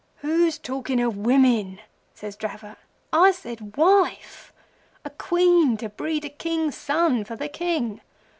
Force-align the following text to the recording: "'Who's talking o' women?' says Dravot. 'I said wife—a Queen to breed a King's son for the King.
"'Who's 0.15 0.57
talking 0.57 0.99
o' 0.99 1.09
women?' 1.11 1.79
says 2.15 2.35
Dravot. 2.35 2.79
'I 3.13 3.31
said 3.33 3.77
wife—a 3.77 5.09
Queen 5.11 5.77
to 5.77 5.89
breed 5.89 6.25
a 6.25 6.29
King's 6.29 6.75
son 6.75 7.23
for 7.23 7.35
the 7.35 7.47
King. 7.47 8.01